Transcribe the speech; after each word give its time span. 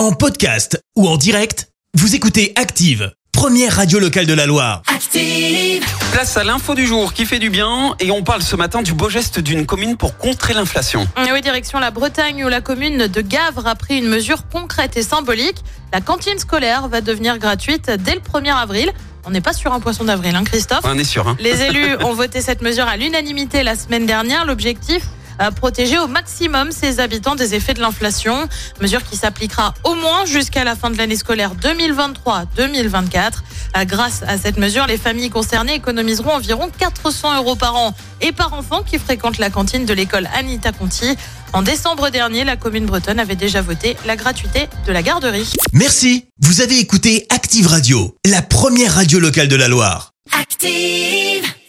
En 0.00 0.12
podcast 0.12 0.82
ou 0.96 1.06
en 1.06 1.18
direct, 1.18 1.68
vous 1.92 2.14
écoutez 2.14 2.54
Active, 2.56 3.12
première 3.32 3.76
radio 3.76 3.98
locale 3.98 4.24
de 4.24 4.32
la 4.32 4.46
Loire. 4.46 4.80
Active. 4.86 5.84
Place 6.10 6.38
à 6.38 6.42
l'info 6.42 6.74
du 6.74 6.86
jour 6.86 7.12
qui 7.12 7.26
fait 7.26 7.38
du 7.38 7.50
bien 7.50 7.94
et 8.00 8.10
on 8.10 8.22
parle 8.22 8.40
ce 8.40 8.56
matin 8.56 8.80
du 8.80 8.94
beau 8.94 9.10
geste 9.10 9.40
d'une 9.40 9.66
commune 9.66 9.98
pour 9.98 10.16
contrer 10.16 10.54
l'inflation. 10.54 11.06
Et 11.18 11.30
Oui, 11.30 11.42
direction 11.42 11.78
la 11.78 11.90
Bretagne 11.90 12.42
où 12.42 12.48
la 12.48 12.62
commune 12.62 13.08
de 13.08 13.20
Gavre 13.20 13.66
a 13.66 13.74
pris 13.74 13.98
une 13.98 14.08
mesure 14.08 14.48
concrète 14.48 14.96
et 14.96 15.02
symbolique. 15.02 15.58
La 15.92 16.00
cantine 16.00 16.38
scolaire 16.38 16.88
va 16.88 17.02
devenir 17.02 17.36
gratuite 17.36 17.90
dès 17.90 18.14
le 18.14 18.20
1er 18.20 18.54
avril. 18.54 18.90
On 19.26 19.30
n'est 19.30 19.42
pas 19.42 19.52
sur 19.52 19.74
un 19.74 19.80
poisson 19.80 20.04
d'avril, 20.04 20.34
hein, 20.34 20.44
Christophe 20.44 20.80
On 20.84 20.96
est 20.96 21.04
sûr. 21.04 21.28
Hein 21.28 21.36
Les 21.40 21.60
élus 21.60 21.96
ont 22.02 22.14
voté 22.14 22.40
cette 22.40 22.62
mesure 22.62 22.86
à 22.86 22.96
l'unanimité 22.96 23.62
la 23.62 23.76
semaine 23.76 24.06
dernière. 24.06 24.46
L'objectif 24.46 25.02
protéger 25.50 25.98
au 25.98 26.06
maximum 26.06 26.70
ses 26.72 27.00
habitants 27.00 27.34
des 27.34 27.54
effets 27.54 27.74
de 27.74 27.80
l'inflation. 27.80 28.48
Mesure 28.80 29.02
qui 29.02 29.16
s'appliquera 29.16 29.72
au 29.84 29.94
moins 29.94 30.26
jusqu'à 30.26 30.64
la 30.64 30.76
fin 30.76 30.90
de 30.90 30.98
l'année 30.98 31.16
scolaire 31.16 31.52
2023-2024. 31.56 33.32
Euh, 33.76 33.84
Grâce 33.84 34.22
à 34.26 34.36
cette 34.36 34.58
mesure, 34.58 34.86
les 34.86 34.98
familles 34.98 35.30
concernées 35.30 35.74
économiseront 35.74 36.32
environ 36.32 36.70
400 36.76 37.36
euros 37.36 37.56
par 37.56 37.76
an 37.76 37.94
et 38.20 38.32
par 38.32 38.52
enfant 38.52 38.82
qui 38.82 38.98
fréquente 38.98 39.38
la 39.38 39.50
cantine 39.50 39.86
de 39.86 39.94
l'école 39.94 40.28
Anita 40.34 40.72
Conti. 40.72 41.16
En 41.52 41.62
décembre 41.62 42.10
dernier, 42.10 42.44
la 42.44 42.56
commune 42.56 42.86
bretonne 42.86 43.18
avait 43.18 43.34
déjà 43.36 43.62
voté 43.62 43.96
la 44.06 44.16
gratuité 44.16 44.68
de 44.86 44.92
la 44.92 45.02
garderie. 45.02 45.52
Merci, 45.72 46.26
vous 46.40 46.60
avez 46.60 46.78
écouté 46.78 47.26
Active 47.30 47.66
Radio, 47.66 48.14
la 48.24 48.42
première 48.42 48.94
radio 48.94 49.18
locale 49.18 49.48
de 49.48 49.56
la 49.56 49.68
Loire. 49.68 50.12
Active. 50.38 51.50